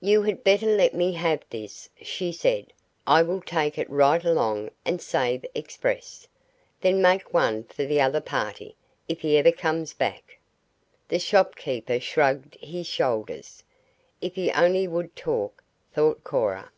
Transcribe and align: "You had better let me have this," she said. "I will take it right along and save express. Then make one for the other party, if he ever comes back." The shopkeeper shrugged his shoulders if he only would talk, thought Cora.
"You 0.00 0.22
had 0.24 0.42
better 0.42 0.66
let 0.66 0.92
me 0.92 1.12
have 1.12 1.44
this," 1.48 1.88
she 2.00 2.32
said. 2.32 2.72
"I 3.06 3.22
will 3.22 3.40
take 3.40 3.78
it 3.78 3.88
right 3.88 4.24
along 4.24 4.70
and 4.84 5.00
save 5.00 5.44
express. 5.54 6.26
Then 6.80 7.00
make 7.00 7.32
one 7.32 7.62
for 7.62 7.84
the 7.84 8.00
other 8.00 8.20
party, 8.20 8.74
if 9.06 9.20
he 9.20 9.36
ever 9.36 9.52
comes 9.52 9.94
back." 9.94 10.40
The 11.06 11.20
shopkeeper 11.20 12.00
shrugged 12.00 12.56
his 12.56 12.88
shoulders 12.88 13.62
if 14.20 14.34
he 14.34 14.50
only 14.50 14.88
would 14.88 15.14
talk, 15.14 15.62
thought 15.94 16.24
Cora. 16.24 16.72